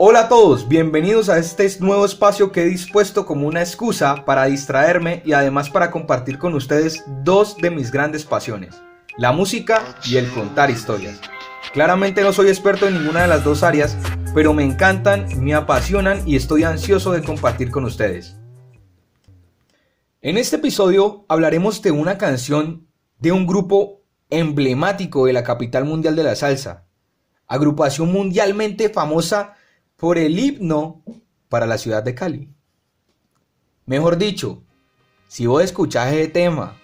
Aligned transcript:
Hola 0.00 0.20
a 0.20 0.28
todos, 0.28 0.68
bienvenidos 0.68 1.28
a 1.28 1.38
este 1.38 1.68
nuevo 1.80 2.06
espacio 2.06 2.52
que 2.52 2.62
he 2.62 2.66
dispuesto 2.66 3.26
como 3.26 3.48
una 3.48 3.62
excusa 3.62 4.24
para 4.24 4.44
distraerme 4.44 5.24
y 5.26 5.32
además 5.32 5.70
para 5.70 5.90
compartir 5.90 6.38
con 6.38 6.54
ustedes 6.54 7.02
dos 7.24 7.56
de 7.56 7.72
mis 7.72 7.90
grandes 7.90 8.24
pasiones, 8.24 8.80
la 9.16 9.32
música 9.32 9.96
y 10.04 10.16
el 10.16 10.30
contar 10.30 10.70
historias. 10.70 11.20
Claramente 11.72 12.22
no 12.22 12.32
soy 12.32 12.46
experto 12.46 12.86
en 12.86 12.94
ninguna 12.94 13.22
de 13.22 13.26
las 13.26 13.42
dos 13.42 13.64
áreas, 13.64 13.98
pero 14.36 14.54
me 14.54 14.62
encantan, 14.62 15.26
me 15.42 15.52
apasionan 15.52 16.22
y 16.28 16.36
estoy 16.36 16.62
ansioso 16.62 17.10
de 17.10 17.24
compartir 17.24 17.72
con 17.72 17.84
ustedes. 17.84 18.36
En 20.22 20.38
este 20.38 20.56
episodio 20.56 21.24
hablaremos 21.28 21.82
de 21.82 21.90
una 21.90 22.18
canción 22.18 22.86
de 23.18 23.32
un 23.32 23.48
grupo 23.48 24.04
emblemático 24.30 25.26
de 25.26 25.32
la 25.32 25.42
capital 25.42 25.86
mundial 25.86 26.14
de 26.14 26.22
la 26.22 26.36
salsa, 26.36 26.86
agrupación 27.48 28.12
mundialmente 28.12 28.90
famosa 28.90 29.56
por 29.98 30.16
el 30.16 30.38
himno 30.38 31.02
para 31.48 31.66
la 31.66 31.76
ciudad 31.76 32.04
de 32.04 32.14
Cali. 32.14 32.48
Mejor 33.84 34.16
dicho, 34.16 34.62
si 35.26 35.46
vos 35.46 35.62
escuchás 35.62 36.12
ese 36.12 36.28
tema 36.28 36.76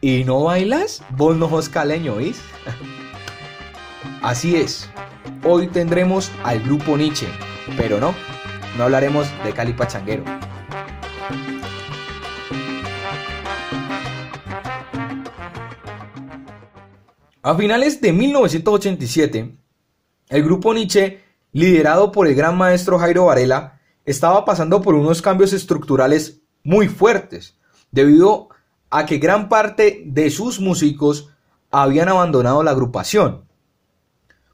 y 0.00 0.24
no 0.24 0.42
bailas, 0.42 1.04
vos 1.10 1.36
no 1.36 1.48
sos 1.48 1.68
caleño, 1.68 2.16
¿viste? 2.16 2.42
Así 4.22 4.56
es, 4.56 4.90
hoy 5.44 5.68
tendremos 5.68 6.32
al 6.42 6.60
grupo 6.64 6.96
Nietzsche, 6.96 7.28
pero 7.76 8.00
no, 8.00 8.12
no 8.76 8.84
hablaremos 8.84 9.28
de 9.44 9.52
Cali 9.52 9.72
Pachanguero. 9.72 10.24
A 17.42 17.54
finales 17.54 18.00
de 18.00 18.12
1987, 18.12 19.56
el 20.30 20.42
grupo 20.42 20.74
Nietzsche 20.74 21.25
liderado 21.56 22.12
por 22.12 22.26
el 22.26 22.34
gran 22.34 22.54
maestro 22.54 22.98
Jairo 22.98 23.24
Varela, 23.24 23.80
estaba 24.04 24.44
pasando 24.44 24.82
por 24.82 24.94
unos 24.94 25.22
cambios 25.22 25.54
estructurales 25.54 26.42
muy 26.62 26.86
fuertes, 26.86 27.56
debido 27.90 28.50
a 28.90 29.06
que 29.06 29.16
gran 29.16 29.48
parte 29.48 30.02
de 30.04 30.28
sus 30.28 30.60
músicos 30.60 31.30
habían 31.70 32.10
abandonado 32.10 32.62
la 32.62 32.72
agrupación. 32.72 33.46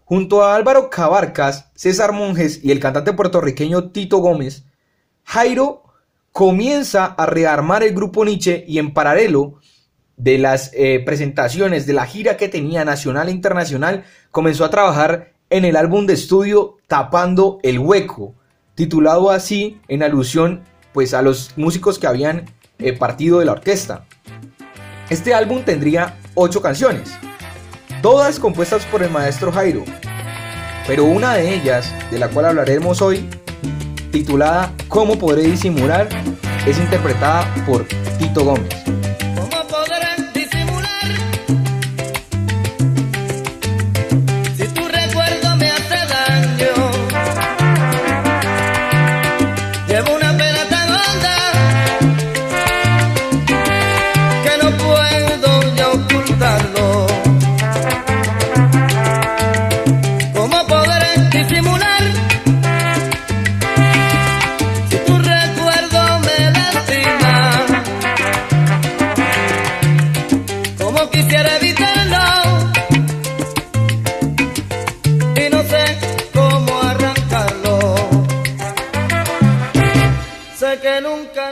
Junto 0.05 0.45
a 0.45 0.55
Álvaro 0.55 0.91
Cabarcas, 0.91 1.73
César 1.75 2.13
Monjes 2.13 2.63
y 2.63 2.71
el 2.71 2.79
cantante 2.79 3.13
puertorriqueño 3.13 3.91
Tito 3.91 4.19
Gómez, 4.19 4.65
Jairo 5.25 5.83
comienza 6.31 7.07
a 7.07 7.27
rearmar 7.27 7.83
el 7.83 7.97
grupo 7.97 8.25
Nietzsche 8.25 8.65
y 8.69 8.79
en 8.79 8.95
paralelo 8.95 9.59
de 10.17 10.39
las 10.39 10.71
eh, 10.73 11.03
presentaciones 11.05 11.85
de 11.85 11.95
la 11.95 12.07
gira 12.07 12.37
que 12.37 12.49
tenía 12.49 12.85
nacional 12.85 13.29
e 13.29 13.33
internacional, 13.33 14.05
comenzó 14.31 14.65
a 14.65 14.71
trabajar 14.71 15.32
en 15.53 15.67
el 15.67 15.77
álbum 15.77 16.07
de 16.07 16.15
estudio 16.15 16.79
Tapando 16.87 17.59
el 17.63 17.79
Hueco, 17.79 18.35
titulado 18.75 19.31
así 19.31 19.81
en 19.87 20.03
alusión 20.03 20.63
pues 20.95 21.13
a 21.13 21.21
los 21.21 21.53
músicos 21.57 21.99
que 21.99 22.07
habían 22.07 22.47
eh, 22.79 22.95
partido 22.95 23.39
de 23.39 23.45
la 23.45 23.53
orquesta. 23.53 24.07
Este 25.11 25.35
álbum 25.35 25.63
tendría 25.63 26.17
ocho 26.35 26.63
canciones, 26.63 27.13
todas 28.01 28.39
compuestas 28.39 28.87
por 28.87 29.03
el 29.03 29.11
maestro 29.11 29.53
Jairo, 29.53 29.85
pero 30.87 31.05
una 31.05 31.35
de 31.35 31.55
ellas, 31.55 31.95
de 32.11 32.19
la 32.19 32.29
cual 32.29 32.47
hablaremos 32.47 33.03
hoy, 33.03 33.29
titulada 34.11 34.73
¿Cómo 34.89 35.19
podré 35.19 35.43
disimular?, 35.43 36.09
es 36.67 36.79
interpretada 36.79 37.53
por 37.67 37.85
Tito 38.19 38.45
Gómez. 38.45 38.82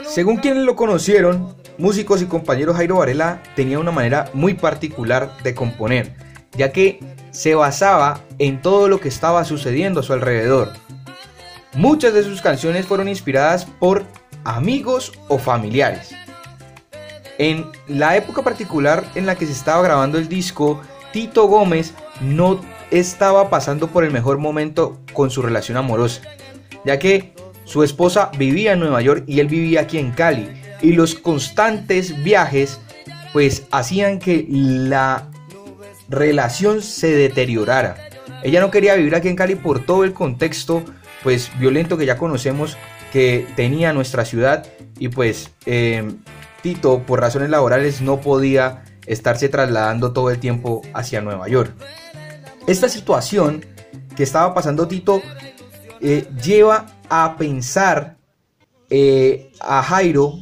Según 0.07 0.37
quienes 0.37 0.63
lo 0.63 0.75
conocieron, 0.75 1.53
músicos 1.77 2.21
y 2.21 2.27
compañeros 2.27 2.77
Jairo 2.77 2.97
Varela 2.97 3.41
tenía 3.55 3.79
una 3.79 3.91
manera 3.91 4.29
muy 4.33 4.53
particular 4.53 5.35
de 5.43 5.53
componer, 5.53 6.15
ya 6.53 6.71
que 6.71 6.99
se 7.31 7.55
basaba 7.55 8.21
en 8.39 8.61
todo 8.61 8.87
lo 8.87 8.99
que 8.99 9.09
estaba 9.09 9.43
sucediendo 9.43 9.99
a 9.99 10.03
su 10.03 10.13
alrededor. 10.13 10.73
Muchas 11.73 12.13
de 12.13 12.23
sus 12.23 12.41
canciones 12.41 12.85
fueron 12.85 13.07
inspiradas 13.07 13.65
por 13.65 14.05
amigos 14.43 15.11
o 15.27 15.37
familiares. 15.37 16.13
En 17.37 17.65
la 17.87 18.15
época 18.15 18.43
particular 18.43 19.03
en 19.15 19.25
la 19.25 19.35
que 19.35 19.45
se 19.45 19.53
estaba 19.53 19.81
grabando 19.81 20.17
el 20.19 20.29
disco, 20.29 20.81
Tito 21.11 21.47
Gómez 21.47 21.93
no 22.21 22.61
estaba 22.91 23.49
pasando 23.49 23.87
por 23.87 24.03
el 24.03 24.11
mejor 24.11 24.37
momento 24.37 24.99
con 25.13 25.31
su 25.31 25.41
relación 25.41 25.77
amorosa, 25.77 26.21
ya 26.85 26.99
que 26.99 27.33
su 27.71 27.83
esposa 27.83 28.31
vivía 28.37 28.73
en 28.73 28.81
Nueva 28.81 29.01
York 29.01 29.23
y 29.27 29.39
él 29.39 29.47
vivía 29.47 29.81
aquí 29.81 29.97
en 29.97 30.11
Cali. 30.11 30.49
Y 30.81 30.91
los 30.91 31.15
constantes 31.15 32.21
viajes 32.21 32.81
pues 33.31 33.63
hacían 33.71 34.19
que 34.19 34.45
la 34.49 35.29
relación 36.09 36.81
se 36.81 37.15
deteriorara. 37.15 37.95
Ella 38.43 38.59
no 38.59 38.71
quería 38.71 38.95
vivir 38.95 39.15
aquí 39.15 39.29
en 39.29 39.37
Cali 39.37 39.55
por 39.55 39.85
todo 39.85 40.03
el 40.03 40.11
contexto 40.11 40.83
pues 41.23 41.49
violento 41.59 41.97
que 41.97 42.05
ya 42.05 42.17
conocemos 42.17 42.75
que 43.13 43.47
tenía 43.55 43.93
nuestra 43.93 44.25
ciudad 44.25 44.65
y 44.99 45.07
pues 45.07 45.51
em, 45.65 46.17
Tito 46.61 47.03
por 47.03 47.21
razones 47.21 47.49
laborales 47.49 48.01
no 48.01 48.19
podía 48.19 48.83
estarse 49.05 49.47
trasladando 49.47 50.11
todo 50.11 50.29
el 50.29 50.39
tiempo 50.39 50.81
hacia 50.93 51.21
Nueva 51.21 51.47
York. 51.47 51.73
Esta 52.67 52.89
situación 52.89 53.65
que 54.15 54.23
estaba 54.23 54.53
pasando 54.53 54.89
Tito 54.89 55.21
eh, 56.01 56.27
lleva 56.43 56.87
a 57.09 57.37
pensar 57.37 58.17
eh, 58.89 59.51
a 59.59 59.83
Jairo 59.83 60.33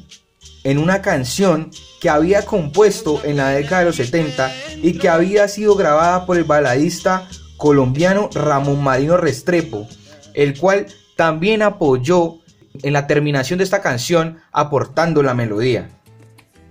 en 0.64 0.78
una 0.78 1.02
canción 1.02 1.72
que 2.00 2.10
había 2.10 2.46
compuesto 2.46 3.22
en 3.24 3.38
la 3.38 3.50
década 3.50 3.80
de 3.80 3.86
los 3.88 3.96
70 3.98 4.54
y 4.82 4.98
que 4.98 5.10
había 5.10 5.48
sido 5.48 5.76
grabada 5.76 6.26
por 6.26 6.38
el 6.38 6.44
baladista 6.44 7.28
colombiano 7.58 8.30
Ramón 8.34 8.82
Marino 8.82 9.18
Restrepo, 9.18 9.88
el 10.34 10.58
cual 10.58 10.88
también 11.16 11.62
apoyó 11.62 12.38
en 12.82 12.94
la 12.94 13.08
terminación 13.08 13.58
de 13.58 13.66
esta 13.66 13.82
canción 13.82 14.40
aportando 14.52 15.22
la 15.22 15.34
melodía. 15.34 15.90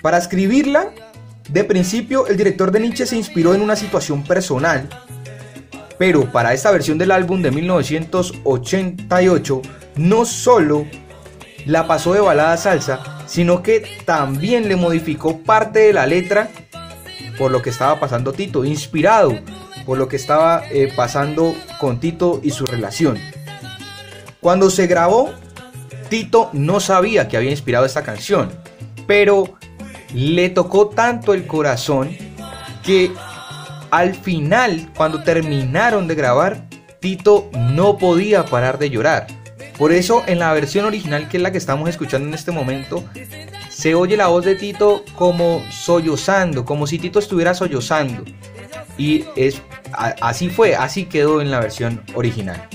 Para 0.00 0.18
escribirla, 0.18 0.92
de 1.48 1.64
principio 1.64 2.26
el 2.26 2.36
director 2.36 2.70
de 2.70 2.80
Nietzsche 2.80 3.06
se 3.06 3.16
inspiró 3.16 3.54
en 3.54 3.60
una 3.60 3.76
situación 3.76 4.22
personal 4.24 4.88
pero 5.98 6.30
para 6.30 6.54
esta 6.54 6.70
versión 6.70 6.96
del 6.96 7.10
álbum 7.10 7.42
de 7.42 7.50
1988 7.50 9.62
no 9.96 10.24
solo 10.24 10.86
la 11.66 11.86
pasó 11.86 12.14
de 12.14 12.20
balada 12.20 12.56
salsa, 12.56 13.00
sino 13.26 13.62
que 13.62 13.84
también 14.04 14.68
le 14.68 14.76
modificó 14.76 15.40
parte 15.40 15.80
de 15.80 15.92
la 15.92 16.06
letra 16.06 16.48
por 17.36 17.50
lo 17.50 17.60
que 17.62 17.70
estaba 17.70 17.98
pasando 18.00 18.32
Tito, 18.32 18.64
inspirado 18.64 19.38
por 19.84 19.98
lo 19.98 20.08
que 20.08 20.16
estaba 20.16 20.62
eh, 20.70 20.92
pasando 20.94 21.54
con 21.80 22.00
Tito 22.00 22.40
y 22.42 22.50
su 22.50 22.66
relación. 22.66 23.18
Cuando 24.40 24.70
se 24.70 24.86
grabó, 24.86 25.32
Tito 26.08 26.50
no 26.52 26.80
sabía 26.80 27.28
que 27.28 27.36
había 27.36 27.50
inspirado 27.50 27.86
esta 27.86 28.02
canción, 28.02 28.50
pero 29.06 29.58
le 30.14 30.48
tocó 30.50 30.88
tanto 30.88 31.34
el 31.34 31.46
corazón 31.46 32.10
que 32.82 33.12
al 33.90 34.14
final, 34.14 34.90
cuando 34.96 35.22
terminaron 35.22 36.08
de 36.08 36.14
grabar, 36.14 36.68
Tito 37.00 37.50
no 37.54 37.96
podía 37.98 38.44
parar 38.44 38.78
de 38.78 38.90
llorar. 38.90 39.26
Por 39.76 39.92
eso 39.92 40.24
en 40.26 40.40
la 40.40 40.52
versión 40.52 40.84
original, 40.84 41.28
que 41.28 41.36
es 41.36 41.42
la 41.42 41.52
que 41.52 41.58
estamos 41.58 41.88
escuchando 41.88 42.26
en 42.26 42.34
este 42.34 42.50
momento, 42.50 43.04
se 43.70 43.94
oye 43.94 44.16
la 44.16 44.26
voz 44.26 44.44
de 44.44 44.56
Tito 44.56 45.04
como 45.14 45.62
sollozando, 45.70 46.64
como 46.64 46.86
si 46.86 46.98
Tito 46.98 47.20
estuviera 47.20 47.54
sollozando. 47.54 48.24
Y 48.96 49.24
es 49.36 49.62
así 49.92 50.48
fue, 50.48 50.74
así 50.74 51.04
quedó 51.04 51.40
en 51.40 51.50
la 51.50 51.60
versión 51.60 52.02
original. 52.14 52.68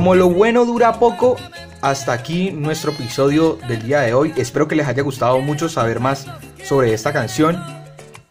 Como 0.00 0.14
lo 0.14 0.30
bueno 0.30 0.64
dura 0.64 0.94
poco, 0.94 1.36
hasta 1.82 2.14
aquí 2.14 2.52
nuestro 2.52 2.92
episodio 2.92 3.58
del 3.68 3.82
día 3.82 4.00
de 4.00 4.14
hoy. 4.14 4.32
Espero 4.38 4.66
que 4.66 4.74
les 4.74 4.88
haya 4.88 5.02
gustado 5.02 5.40
mucho 5.40 5.68
saber 5.68 6.00
más 6.00 6.24
sobre 6.64 6.94
esta 6.94 7.12
canción. 7.12 7.62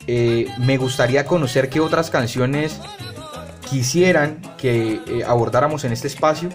Eh, 0.08 0.48
me 0.58 0.78
gustaría 0.78 1.28
conocer 1.28 1.70
qué 1.70 1.80
otras 1.80 2.10
canciones 2.10 2.82
quisieran 3.70 4.42
que 4.58 4.94
eh, 4.94 5.24
abordáramos 5.28 5.84
en 5.84 5.92
este 5.92 6.08
espacio. 6.08 6.50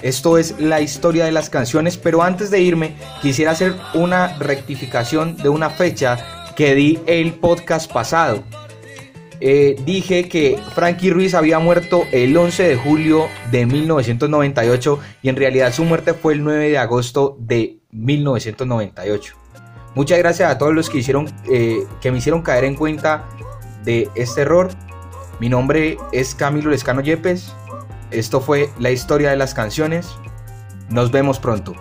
Esto 0.00 0.38
es 0.38 0.58
la 0.58 0.80
historia 0.80 1.26
de 1.26 1.32
las 1.32 1.50
canciones, 1.50 1.98
pero 1.98 2.22
antes 2.22 2.50
de 2.50 2.62
irme 2.62 2.96
quisiera 3.20 3.50
hacer 3.50 3.74
una 3.92 4.38
rectificación 4.38 5.36
de 5.36 5.50
una 5.50 5.68
fecha 5.68 6.54
que 6.56 6.74
di 6.74 6.98
el 7.04 7.34
podcast 7.34 7.92
pasado. 7.92 8.42
Eh, 9.40 9.76
dije 9.86 10.28
que 10.28 10.58
Frankie 10.74 11.10
Ruiz 11.10 11.34
había 11.34 11.58
muerto 11.58 12.04
el 12.12 12.36
11 12.36 12.68
de 12.68 12.76
julio 12.76 13.26
de 13.50 13.64
1998 13.64 14.98
y 15.22 15.30
en 15.30 15.36
realidad 15.36 15.72
su 15.72 15.84
muerte 15.84 16.12
fue 16.12 16.34
el 16.34 16.44
9 16.44 16.68
de 16.68 16.78
agosto 16.78 17.36
de 17.40 17.78
1998. 17.90 19.34
Muchas 19.94 20.18
gracias 20.18 20.50
a 20.50 20.58
todos 20.58 20.74
los 20.74 20.90
que, 20.90 20.98
hicieron, 20.98 21.28
eh, 21.50 21.84
que 22.00 22.12
me 22.12 22.18
hicieron 22.18 22.42
caer 22.42 22.64
en 22.64 22.76
cuenta 22.76 23.28
de 23.84 24.08
este 24.14 24.42
error. 24.42 24.70
Mi 25.40 25.48
nombre 25.48 25.96
es 26.12 26.34
Camilo 26.34 26.70
Lescano 26.70 27.00
Yepes. 27.00 27.54
Esto 28.10 28.40
fue 28.40 28.68
la 28.78 28.90
historia 28.90 29.30
de 29.30 29.36
las 29.36 29.54
canciones. 29.54 30.08
Nos 30.90 31.10
vemos 31.10 31.38
pronto. 31.38 31.74